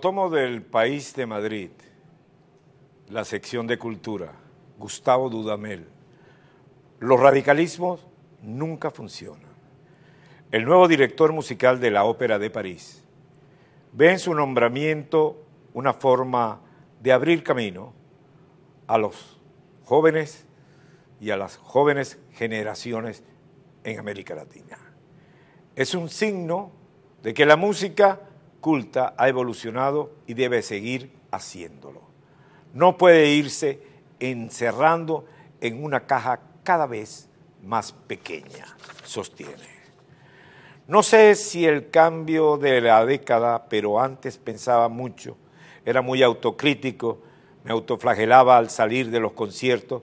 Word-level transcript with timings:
Tomo 0.00 0.30
del 0.30 0.62
país 0.62 1.14
de 1.14 1.26
Madrid, 1.26 1.70
la 3.08 3.24
sección 3.24 3.66
de 3.66 3.78
cultura, 3.78 4.32
Gustavo 4.78 5.28
Dudamel. 5.28 5.88
Los 7.00 7.18
radicalismos 7.18 8.06
nunca 8.42 8.90
funcionan. 8.90 9.50
El 10.52 10.64
nuevo 10.64 10.86
director 10.86 11.32
musical 11.32 11.80
de 11.80 11.90
la 11.90 12.04
Ópera 12.04 12.38
de 12.38 12.50
París 12.50 13.04
ve 13.92 14.12
en 14.12 14.18
su 14.20 14.34
nombramiento 14.34 15.44
una 15.74 15.92
forma 15.94 16.60
de 17.00 17.12
abrir 17.12 17.42
camino 17.42 17.92
a 18.86 18.98
los 18.98 19.40
jóvenes 19.84 20.46
y 21.20 21.30
a 21.30 21.36
las 21.36 21.56
jóvenes 21.56 22.18
generaciones 22.32 23.24
en 23.82 23.98
América 23.98 24.34
Latina. 24.34 24.78
Es 25.74 25.94
un 25.94 26.08
signo 26.08 26.70
de 27.22 27.34
que 27.34 27.46
la 27.46 27.56
música 27.56 28.27
culta 28.60 29.14
ha 29.16 29.28
evolucionado 29.28 30.10
y 30.26 30.34
debe 30.34 30.62
seguir 30.62 31.10
haciéndolo. 31.30 32.02
No 32.74 32.96
puede 32.96 33.30
irse 33.30 33.80
encerrando 34.20 35.24
en 35.60 35.82
una 35.82 36.06
caja 36.06 36.40
cada 36.62 36.86
vez 36.86 37.28
más 37.64 37.92
pequeña, 37.92 38.76
sostiene. 39.04 39.78
No 40.86 41.02
sé 41.02 41.34
si 41.34 41.66
el 41.66 41.90
cambio 41.90 42.56
de 42.56 42.80
la 42.80 43.04
década, 43.04 43.68
pero 43.68 44.00
antes 44.00 44.38
pensaba 44.38 44.88
mucho, 44.88 45.36
era 45.84 46.02
muy 46.02 46.22
autocrítico, 46.22 47.20
me 47.64 47.72
autoflagelaba 47.72 48.56
al 48.56 48.70
salir 48.70 49.10
de 49.10 49.20
los 49.20 49.32
conciertos, 49.32 50.02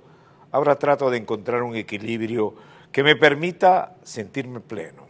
ahora 0.51 0.77
trato 0.77 1.09
de 1.09 1.17
encontrar 1.17 1.63
un 1.63 1.75
equilibrio 1.75 2.55
que 2.91 3.03
me 3.03 3.15
permita 3.15 3.95
sentirme 4.03 4.59
pleno. 4.59 5.05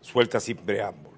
Suelta 0.00 0.40
sin 0.40 0.56
preámbulo 0.56 1.11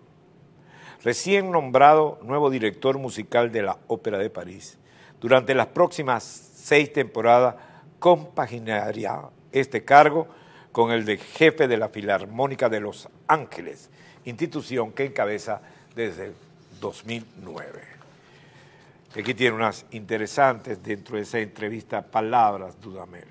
recién 1.04 1.52
nombrado 1.52 2.18
nuevo 2.22 2.48
director 2.48 2.98
musical 2.98 3.52
de 3.52 3.62
la 3.62 3.78
Ópera 3.88 4.16
de 4.16 4.30
París. 4.30 4.78
Durante 5.20 5.54
las 5.54 5.66
próximas 5.66 6.24
seis 6.24 6.92
temporadas 6.94 7.56
compaginaría 7.98 9.20
este 9.52 9.84
cargo 9.84 10.26
con 10.72 10.90
el 10.90 11.04
de 11.04 11.18
jefe 11.18 11.68
de 11.68 11.76
la 11.76 11.90
Filarmónica 11.90 12.70
de 12.70 12.80
Los 12.80 13.08
Ángeles, 13.28 13.90
institución 14.24 14.92
que 14.92 15.04
encabeza 15.04 15.60
desde 15.94 16.26
el 16.26 16.34
2009. 16.80 17.82
Aquí 19.16 19.34
tiene 19.34 19.56
unas 19.56 19.84
interesantes 19.90 20.82
dentro 20.82 21.16
de 21.16 21.22
esa 21.22 21.38
entrevista 21.38 22.02
palabras, 22.02 22.80
Dudamel. 22.80 23.28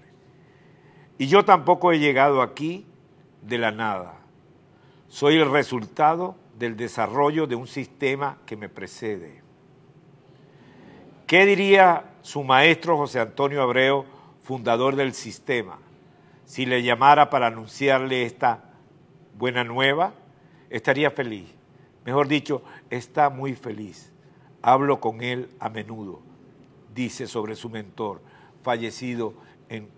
Y 1.18 1.28
yo 1.28 1.44
tampoco 1.44 1.92
he 1.92 2.00
llegado 2.00 2.42
aquí 2.44 2.86
de 3.42 3.58
la 3.58 3.72
nada. 3.72 4.14
Soy 5.10 5.38
el 5.38 5.52
resultado 5.52 6.36
del 6.64 6.78
desarrollo 6.78 7.46
de 7.46 7.56
un 7.56 7.68
sistema 7.68 8.38
que 8.46 8.56
me 8.56 8.70
precede. 8.70 9.42
¿Qué 11.28 11.46
diría 11.46 12.14
su 12.22 12.42
maestro 12.42 12.96
José 12.96 13.20
Antonio 13.20 13.62
Abreu, 13.62 14.06
fundador 14.42 14.96
del 14.96 15.14
sistema, 15.14 15.80
si 16.46 16.66
le 16.66 16.82
llamara 16.82 17.30
para 17.30 17.48
anunciarle 17.48 18.24
esta 18.24 18.64
buena 19.38 19.66
nueva? 19.66 20.14
Estaría 20.70 21.12
feliz. 21.12 21.54
Mejor 22.06 22.30
dicho, 22.30 22.64
está 22.90 23.30
muy 23.30 23.56
feliz. 23.56 24.14
Hablo 24.62 25.02
con 25.02 25.22
él 25.22 25.50
a 25.60 25.68
menudo, 25.68 26.22
dice 26.96 27.28
sobre 27.28 27.58
su 27.58 27.70
mentor, 27.70 28.22
fallecido 28.62 29.34
en 29.68 29.90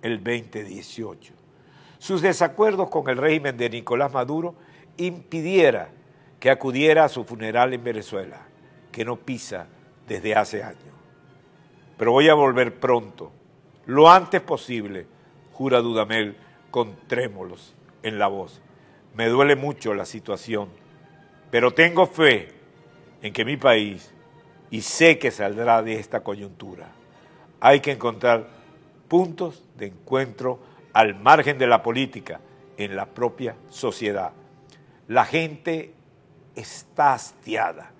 el 0.00 0.24
2018. 0.24 1.34
Sus 1.98 2.22
desacuerdos 2.22 2.88
con 2.88 3.06
el 3.10 3.18
régimen 3.18 3.58
de 3.58 3.68
Nicolás 3.68 4.10
Maduro 4.14 4.54
impidiera 4.98 5.90
que 6.38 6.50
acudiera 6.50 7.04
a 7.04 7.08
su 7.08 7.24
funeral 7.24 7.72
en 7.72 7.82
Venezuela, 7.82 8.46
que 8.92 9.04
no 9.04 9.16
pisa 9.16 9.66
desde 10.06 10.34
hace 10.34 10.62
años. 10.62 10.82
Pero 11.96 12.12
voy 12.12 12.28
a 12.28 12.34
volver 12.34 12.78
pronto, 12.78 13.32
lo 13.86 14.10
antes 14.10 14.40
posible, 14.40 15.06
jura 15.52 15.80
Dudamel 15.80 16.36
con 16.70 16.96
trémolos 17.06 17.74
en 18.02 18.18
la 18.18 18.28
voz. 18.28 18.60
Me 19.14 19.26
duele 19.26 19.56
mucho 19.56 19.94
la 19.94 20.04
situación, 20.04 20.68
pero 21.50 21.72
tengo 21.72 22.06
fe 22.06 22.52
en 23.22 23.32
que 23.32 23.44
mi 23.44 23.56
país, 23.56 24.12
y 24.70 24.82
sé 24.82 25.18
que 25.18 25.30
saldrá 25.30 25.82
de 25.82 25.98
esta 25.98 26.20
coyuntura, 26.20 26.92
hay 27.60 27.80
que 27.80 27.92
encontrar 27.92 28.46
puntos 29.08 29.64
de 29.76 29.86
encuentro 29.86 30.60
al 30.92 31.14
margen 31.18 31.58
de 31.58 31.66
la 31.66 31.82
política 31.82 32.40
en 32.76 32.94
la 32.94 33.06
propia 33.06 33.56
sociedad. 33.70 34.32
La 35.08 35.24
gente 35.24 35.94
está 36.54 37.14
hastiada. 37.14 37.92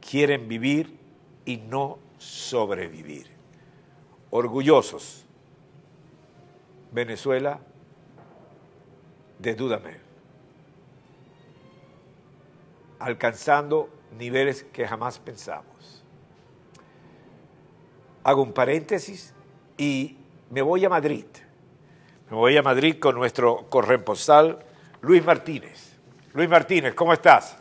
Quieren 0.00 0.48
vivir 0.48 0.98
y 1.44 1.58
no 1.58 1.98
sobrevivir. 2.18 3.28
Orgullosos. 4.30 5.24
Venezuela 6.90 7.60
de 9.38 9.54
Dudamel. 9.54 10.00
Alcanzando 12.98 13.88
niveles 14.18 14.64
que 14.72 14.86
jamás 14.86 15.20
pensamos. 15.20 16.04
Hago 18.24 18.42
un 18.42 18.52
paréntesis 18.52 19.32
y 19.78 20.16
me 20.50 20.62
voy 20.62 20.84
a 20.84 20.88
Madrid. 20.88 21.26
Me 22.28 22.36
voy 22.36 22.56
a 22.56 22.62
Madrid 22.62 22.98
con 22.98 23.14
nuestro 23.14 23.68
corresponsal 23.68 24.64
Luis 25.02 25.24
Martínez. 25.24 25.95
Luis 26.36 26.50
Martínez, 26.50 26.92
¿cómo 26.92 27.14
estás? 27.14 27.56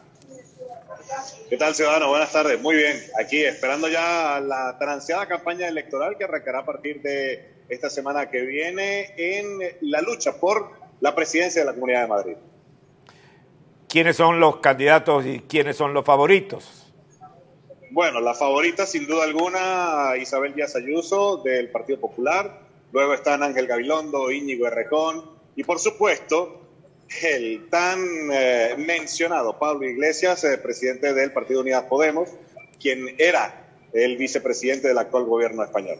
¿Qué 1.49 1.55
tal, 1.55 1.73
ciudadano? 1.73 2.09
Buenas 2.09 2.33
tardes. 2.33 2.61
Muy 2.61 2.75
bien. 2.75 3.01
Aquí 3.17 3.41
esperando 3.41 3.87
ya 3.87 4.41
la 4.41 4.77
tan 4.77 4.89
ansiada 4.89 5.25
campaña 5.27 5.69
electoral 5.69 6.17
que 6.17 6.25
arrancará 6.25 6.59
a 6.59 6.65
partir 6.65 7.01
de 7.01 7.63
esta 7.69 7.89
semana 7.89 8.29
que 8.29 8.41
viene 8.41 9.13
en 9.15 9.59
la 9.79 10.01
lucha 10.01 10.41
por 10.41 10.71
la 10.99 11.15
presidencia 11.15 11.61
de 11.61 11.67
la 11.67 11.73
Comunidad 11.73 12.01
de 12.01 12.07
Madrid. 12.07 12.35
¿Quiénes 13.87 14.17
son 14.17 14.41
los 14.41 14.57
candidatos 14.57 15.25
y 15.25 15.39
quiénes 15.39 15.77
son 15.77 15.93
los 15.93 16.03
favoritos? 16.03 16.91
Bueno, 17.91 18.19
la 18.19 18.33
favorita 18.33 18.85
sin 18.85 19.07
duda 19.07 19.23
alguna 19.23 20.17
Isabel 20.19 20.53
Díaz 20.53 20.75
Ayuso 20.75 21.37
del 21.37 21.71
Partido 21.71 22.01
Popular, 22.01 22.59
luego 22.91 23.13
están 23.13 23.41
Ángel 23.41 23.67
Gabilondo, 23.67 24.31
Íñigo 24.31 24.67
Errejón 24.67 25.31
y 25.55 25.63
por 25.63 25.79
supuesto 25.79 26.64
el 27.21 27.69
tan 27.69 27.99
eh, 28.31 28.75
mencionado 28.77 29.57
Pablo 29.57 29.87
Iglesias, 29.87 30.43
eh, 30.43 30.57
presidente 30.57 31.13
del 31.13 31.31
Partido 31.31 31.61
Unidad 31.61 31.87
Podemos, 31.87 32.29
quien 32.79 33.15
era 33.17 33.67
el 33.93 34.17
vicepresidente 34.17 34.87
del 34.87 34.97
actual 34.97 35.25
gobierno 35.25 35.63
español. 35.63 35.99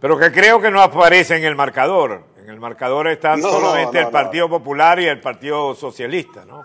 Pero 0.00 0.18
que 0.18 0.32
creo 0.32 0.60
que 0.60 0.70
no 0.70 0.82
aparece 0.82 1.36
en 1.36 1.44
el 1.44 1.54
marcador. 1.54 2.24
En 2.38 2.50
el 2.50 2.60
marcador 2.60 3.08
están 3.08 3.40
solamente 3.40 3.98
el 3.98 4.08
Partido 4.08 4.48
Popular 4.48 5.00
y 5.00 5.06
el 5.06 5.20
Partido 5.20 5.74
Socialista, 5.74 6.44
¿no? 6.44 6.64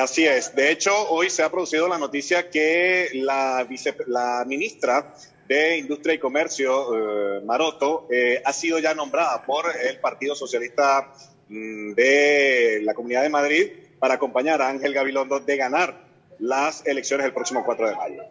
Así 0.00 0.26
es. 0.26 0.54
De 0.54 0.70
hecho, 0.70 0.92
hoy 1.08 1.30
se 1.30 1.42
ha 1.42 1.50
producido 1.50 1.88
la 1.88 1.98
noticia 1.98 2.48
que 2.48 3.10
la, 3.14 3.66
la 4.06 4.44
ministra 4.46 5.14
de 5.48 5.78
Industria 5.78 6.14
y 6.14 6.18
Comercio, 6.18 7.38
eh, 7.38 7.40
Maroto, 7.44 8.06
ha 8.44 8.52
sido 8.52 8.78
ya 8.78 8.94
nombrada 8.94 9.42
por 9.44 9.64
el 9.76 9.98
Partido 9.98 10.36
Socialista 10.36 11.12
de 11.50 12.80
la 12.82 12.94
Comunidad 12.94 13.22
de 13.22 13.28
Madrid 13.28 13.72
para 13.98 14.14
acompañar 14.14 14.62
a 14.62 14.68
Ángel 14.68 14.94
Gabilondo 14.94 15.40
de 15.40 15.56
ganar 15.56 16.04
las 16.38 16.86
elecciones 16.86 17.26
el 17.26 17.34
próximo 17.34 17.64
4 17.64 17.88
de 17.88 17.96
mayo. 17.96 18.22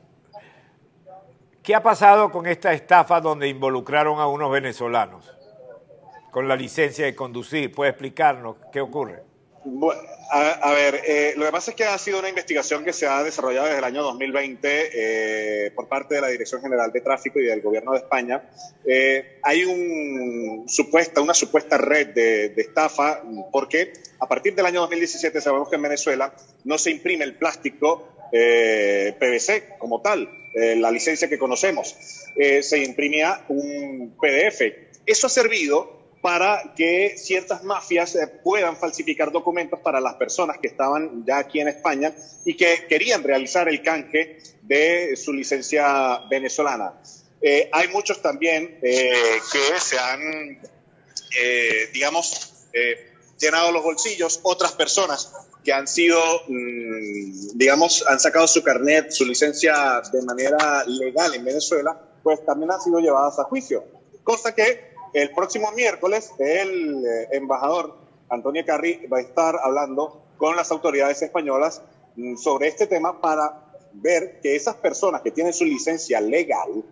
¿Qué 1.61 1.75
ha 1.75 1.83
pasado 1.83 2.31
con 2.31 2.47
esta 2.47 2.73
estafa 2.73 3.19
donde 3.19 3.47
involucraron 3.47 4.19
a 4.19 4.27
unos 4.27 4.51
venezolanos 4.51 5.35
con 6.31 6.47
la 6.47 6.55
licencia 6.55 7.05
de 7.05 7.13
conducir? 7.13 7.71
¿Puede 7.71 7.91
explicarnos 7.91 8.55
qué 8.71 8.81
ocurre? 8.81 9.28
Bueno, 9.65 10.01
a, 10.31 10.73
ver, 10.73 11.01
eh, 11.05 11.33
lo 11.35 11.45
que 11.45 11.51
pasa 11.51 11.71
es 11.71 11.77
que 11.77 11.83
ha 11.83 11.97
sido 11.97 12.19
una 12.19 12.29
investigación 12.29 12.85
que 12.85 12.93
se 12.93 13.07
ha 13.07 13.23
desarrollado 13.23 13.65
desde 13.65 13.79
el 13.79 13.83
año 13.83 14.03
2020 14.03 14.89
eh, 14.93 15.71
por 15.71 15.89
parte 15.89 16.15
de 16.15 16.21
la 16.21 16.27
Dirección 16.27 16.61
General 16.61 16.91
de 16.91 17.01
Tráfico 17.01 17.39
y 17.39 17.45
del 17.45 17.61
Gobierno 17.61 17.91
de 17.91 17.97
España. 17.97 18.43
Eh, 18.85 19.39
hay 19.43 19.65
un 19.65 20.65
supuesta, 20.67 21.19
una 21.21 21.33
supuesta 21.33 21.77
red 21.77 22.13
de, 22.13 22.49
de, 22.49 22.61
estafa 22.61 23.21
porque 23.51 23.91
a 24.19 24.27
partir 24.27 24.55
del 24.55 24.65
año 24.65 24.81
2017 24.81 25.41
sabemos 25.41 25.67
que 25.67 25.75
en 25.75 25.81
Venezuela 25.81 26.33
no 26.63 26.77
se 26.77 26.91
imprime 26.91 27.25
el 27.25 27.35
plástico 27.35 28.07
PVC 28.31 29.79
como 29.79 30.01
tal, 30.01 30.29
la 30.53 30.91
licencia 30.91 31.27
que 31.27 31.39
conocemos. 31.39 31.95
se 32.61 32.83
imprimía 32.83 33.43
un 33.49 34.15
PDF. 34.21 34.61
Eso 35.07 35.25
ha 35.25 35.29
servido 35.31 35.98
para 36.21 36.73
que 36.75 37.15
ciertas 37.17 37.63
mafias 37.63 38.15
eh, 38.15 38.27
puedan 38.27 38.75
falsificar 38.75 39.31
documentos 39.31 39.79
para 39.79 40.01
las 40.01 40.15
personas 40.15 40.57
que 40.57 40.67
estaban 40.67 41.23
ya 41.25 41.37
aquí 41.37 41.61
en 41.61 41.69
España 41.69 42.13
y 42.43 42.55
que 42.55 42.87
querían 42.87 43.23
realizar 43.23 43.69
el 43.69 43.81
canje 43.81 44.37
de 44.63 45.15
su 45.15 45.31
licencia 45.31 46.19
venezolana. 46.29 46.93
Eh, 47.41 47.69
hay 47.71 47.87
muchos 47.87 48.21
también 48.21 48.79
eh, 48.81 49.39
que 49.51 49.79
se 49.79 49.97
han, 49.97 50.59
digamos, 51.93 52.53
llenado 53.39 53.71
los 53.71 53.83
bolsillos, 53.83 54.41
otras 54.43 54.73
personas 54.73 55.31
que 55.63 55.71
han 55.71 55.87
sido, 55.87 56.19
mm, 56.47 57.57
digamos, 57.57 58.03
han 58.07 58.19
sacado 58.19 58.47
su 58.47 58.61
carnet, 58.61 59.11
su 59.11 59.25
licencia 59.25 60.01
de 60.11 60.21
manera 60.23 60.83
legal 60.85 61.33
en 61.33 61.45
Venezuela, 61.45 61.97
pues 62.23 62.45
también 62.45 62.71
han 62.71 62.81
sido 62.81 62.99
llevadas 62.99 63.39
a 63.39 63.43
juicio. 63.45 63.85
Cosa 64.23 64.53
que 64.53 64.88
el 65.13 65.31
próximo 65.31 65.71
miércoles 65.71 66.31
el 66.39 67.05
eh, 67.05 67.27
embajador 67.31 67.95
Antonio 68.29 68.63
Carri 68.65 69.07
va 69.07 69.17
a 69.17 69.21
estar 69.21 69.59
hablando 69.63 70.21
con 70.37 70.55
las 70.55 70.71
autoridades 70.71 71.21
españolas 71.21 71.81
mm, 72.15 72.37
sobre 72.37 72.67
este 72.67 72.87
tema 72.87 73.19
para 73.21 73.69
ver 73.93 74.39
que 74.41 74.55
esas 74.55 74.75
personas 74.75 75.21
que 75.21 75.31
tienen 75.31 75.53
su 75.53 75.65
licencia 75.65 76.21
legal, 76.21 76.83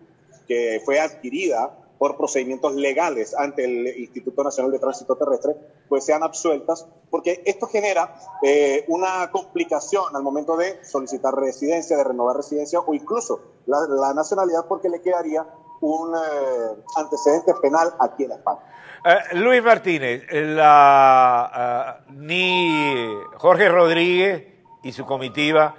que 0.47 0.81
fue 0.83 0.99
adquirida 0.99 1.77
por 1.97 2.15
procedimientos 2.15 2.75
legales 2.75 3.33
ante 3.35 3.65
el 3.65 3.87
Instituto 3.99 4.43
Nacional 4.43 4.71
de 4.71 4.79
Tránsito 4.79 5.15
Terrestre, 5.15 5.55
pues 5.89 6.05
sean 6.05 6.23
absueltas, 6.23 6.87
porque 7.09 7.41
esto 7.45 7.67
genera 7.67 8.15
eh, 8.43 8.85
una 8.87 9.31
complicación 9.31 10.15
al 10.15 10.21
momento 10.21 10.55
de 10.57 10.83
solicitar 10.85 11.33
residencia, 11.33 11.97
de 11.97 12.03
renovar 12.03 12.37
residencia 12.37 12.79
o 12.79 12.93
incluso 12.93 13.41
la, 13.65 14.13
nacionalidad, 14.13 14.67
porque 14.67 14.89
le 14.89 15.01
quedaría 15.01 15.45
un 15.81 16.15
eh, 16.15 16.83
antecedente 16.95 17.53
penal 17.61 17.93
aquí 17.99 18.23
en 18.23 18.31
España. 18.31 18.59
Eh, 19.05 19.35
Luis 19.37 19.63
Martínez, 19.63 20.23
la, 20.31 22.03
ni 22.09 23.13
Jorge 23.37 23.69
Rodríguez 23.69 24.43
y 24.83 24.91
su 24.91 25.05
comitiva, 25.05 25.75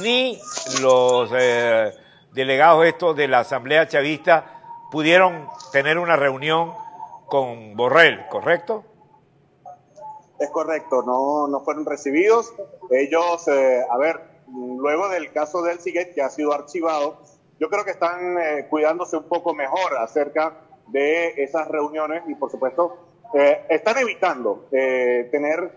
ni 0.00 0.38
los 0.80 1.30
delegados 2.32 2.86
estos 2.86 3.16
de 3.16 3.28
la 3.28 3.40
Asamblea 3.40 3.88
Chavista 3.88 4.60
pudieron 4.90 5.48
tener 5.72 5.98
una 5.98 6.16
reunión 6.16 6.72
con 7.26 7.76
Borrell, 7.76 8.26
¿correcto? 8.28 8.84
Es 10.38 10.50
correcto, 10.50 11.02
no, 11.02 11.48
no 11.48 11.60
fueron 11.60 11.86
recibidos. 11.86 12.52
Ellos, 12.90 13.46
eh, 13.48 13.84
a 13.88 13.96
ver, 13.98 14.20
luego 14.48 15.08
del 15.08 15.32
caso 15.32 15.62
del 15.62 15.80
Siguet, 15.80 16.14
que 16.14 16.22
ha 16.22 16.30
sido 16.30 16.52
archivado, 16.52 17.18
yo 17.60 17.68
creo 17.68 17.84
que 17.84 17.92
están 17.92 18.38
eh, 18.38 18.66
cuidándose 18.68 19.16
un 19.16 19.28
poco 19.28 19.54
mejor 19.54 19.96
acerca 19.98 20.54
de 20.88 21.34
esas 21.36 21.68
reuniones 21.68 22.22
y, 22.26 22.34
por 22.34 22.50
supuesto, 22.50 23.06
eh, 23.34 23.66
están 23.68 23.98
evitando 23.98 24.66
tener 24.70 25.70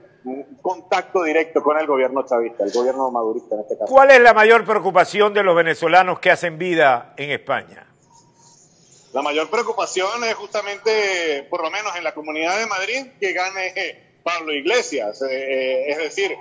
contacto 0.61 1.23
directo 1.23 1.61
con 1.61 1.77
el 1.77 1.85
gobierno 1.85 2.25
chavista, 2.25 2.63
el 2.63 2.71
gobierno 2.71 3.11
madurista 3.11 3.55
en 3.55 3.61
este 3.61 3.77
caso. 3.77 3.93
¿Cuál 3.93 4.11
es 4.11 4.21
la 4.21 4.33
mayor 4.33 4.65
preocupación 4.65 5.33
de 5.33 5.43
los 5.43 5.55
venezolanos 5.55 6.19
que 6.19 6.31
hacen 6.31 6.57
vida 6.57 7.13
en 7.17 7.31
España? 7.31 7.85
La 9.13 9.21
mayor 9.21 9.47
preocupación 9.47 10.23
es 10.23 10.33
justamente, 10.33 11.45
por 11.47 11.61
lo 11.61 11.69
menos 11.69 11.95
en 11.95 12.03
la 12.03 12.15
Comunidad 12.15 12.57
de 12.57 12.65
Madrid, 12.65 13.05
que 13.19 13.31
gane 13.31 13.67
eh, 13.75 14.17
Pablo 14.23 14.51
Iglesias. 14.51 15.21
Eh, 15.21 15.27
eh, 15.29 15.85
es 15.89 15.97
decir, 15.99 16.35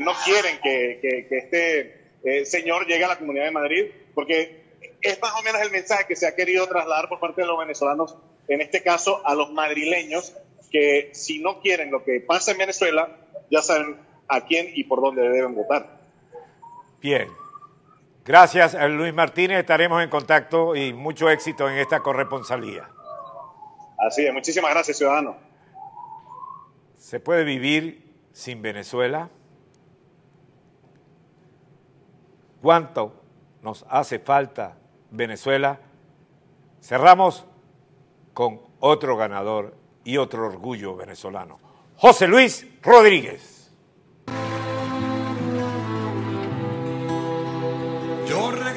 no 0.00 0.12
quieren 0.24 0.58
que, 0.60 1.26
este 1.30 2.44
señor 2.44 2.86
llegue 2.86 3.04
a 3.04 3.08
la 3.08 3.18
Comunidad 3.18 3.44
de 3.44 3.50
Madrid, 3.52 3.84
porque 4.16 4.61
es 5.00 5.20
más 5.20 5.32
o 5.38 5.42
menos 5.42 5.60
el 5.62 5.70
mensaje 5.70 6.06
que 6.06 6.16
se 6.16 6.26
ha 6.26 6.34
querido 6.34 6.66
trasladar 6.66 7.08
por 7.08 7.20
parte 7.20 7.42
de 7.42 7.46
los 7.46 7.58
venezolanos, 7.58 8.16
en 8.48 8.60
este 8.60 8.82
caso 8.82 9.20
a 9.26 9.34
los 9.34 9.52
madrileños, 9.52 10.34
que 10.70 11.10
si 11.12 11.40
no 11.40 11.60
quieren 11.60 11.90
lo 11.90 12.02
que 12.04 12.20
pasa 12.20 12.52
en 12.52 12.58
Venezuela, 12.58 13.16
ya 13.50 13.62
saben 13.62 13.98
a 14.28 14.44
quién 14.46 14.70
y 14.74 14.84
por 14.84 15.00
dónde 15.00 15.28
deben 15.28 15.54
votar. 15.54 16.00
Bien. 17.00 17.28
Gracias, 18.24 18.74
Luis 18.88 19.12
Martínez. 19.12 19.58
Estaremos 19.58 20.02
en 20.02 20.08
contacto 20.08 20.76
y 20.76 20.92
mucho 20.92 21.28
éxito 21.28 21.68
en 21.68 21.78
esta 21.78 22.00
corresponsalía. 22.00 22.88
Así 23.98 24.24
es, 24.24 24.32
muchísimas 24.32 24.70
gracias, 24.70 24.98
ciudadano. 24.98 25.36
¿Se 26.96 27.20
puede 27.20 27.44
vivir 27.44 28.14
sin 28.32 28.62
Venezuela? 28.62 29.28
¿Cuánto 32.62 33.21
nos 33.62 33.84
hace 33.88 34.18
falta 34.18 34.76
Venezuela? 35.10 35.80
Cerramos 36.80 37.46
con 38.34 38.60
otro 38.80 39.16
ganador 39.16 39.74
y 40.04 40.16
otro 40.16 40.46
orgullo 40.46 40.96
venezolano. 40.96 41.58
José 41.96 42.26
Luis 42.26 42.66
Rodríguez. 42.82 43.52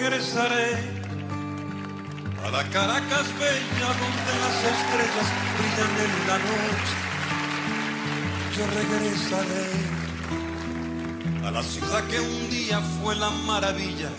regresaré 0.05 0.71
a 2.43 2.51
la 2.51 2.63
Caracas 2.69 3.27
bella 3.39 3.89
donde 4.01 4.33
las 4.43 4.57
estrellas 4.73 5.27
brillan 5.57 5.93
en 6.05 6.13
la 6.27 6.37
noche. 6.49 6.95
Yo 8.55 8.63
regresaré 8.79 9.67
a 11.47 11.49
la 11.51 11.63
ciudad 11.63 12.03
que 12.07 12.19
un 12.19 12.49
día 12.49 12.79
fue 13.01 13.15
la 13.15 13.29
maravilla, 13.29 14.09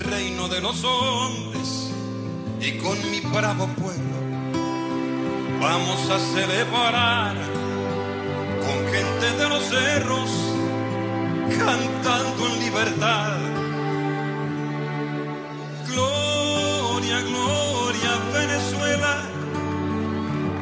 reino 0.00 0.48
de 0.48 0.60
los 0.60 0.82
hombres, 0.84 1.92
y 2.60 2.78
con 2.78 2.98
mi 3.10 3.20
bravo 3.20 3.66
pueblo 3.68 4.16
vamos 5.60 6.10
a 6.10 6.18
celebrar 6.18 7.36
con 8.60 8.92
gente 8.92 9.32
de 9.38 9.48
los 9.48 9.62
cerros 9.64 10.30
cantando 11.58 12.46
en 12.48 12.60
libertad 12.60 13.50
Gloria, 15.92 17.20
gloria, 17.22 18.12
Venezuela. 18.32 19.22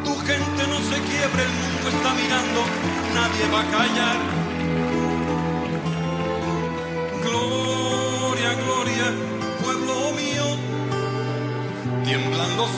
Tu 0.05 0.15
gente 0.21 0.63
no 0.69 0.79
se 0.91 0.99
quiebre, 1.03 1.43
el 1.45 1.53
mundo 1.61 1.89
está 1.89 2.15
mirando, 2.15 2.61
nadie 3.15 3.45
va 3.53 3.61
a 3.61 3.71
callar. 3.71 4.48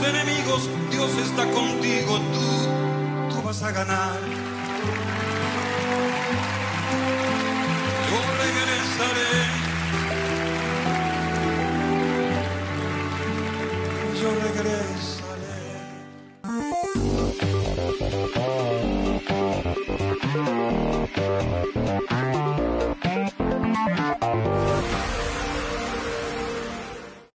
Enemigos, 0.02 0.68
Dios 0.90 1.10
está 1.18 1.44
contigo, 1.50 2.18
tú, 2.18 3.34
tú 3.34 3.42
vas 3.42 3.62
a 3.62 3.70
ganar. 3.72 4.39